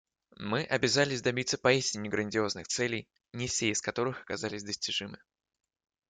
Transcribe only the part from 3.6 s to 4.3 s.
из которых